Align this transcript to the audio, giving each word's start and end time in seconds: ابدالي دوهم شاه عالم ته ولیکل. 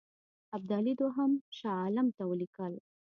ابدالي 0.55 0.93
دوهم 1.01 1.31
شاه 1.57 1.75
عالم 1.81 2.07
ته 2.15 2.23
ولیکل. 2.29 2.73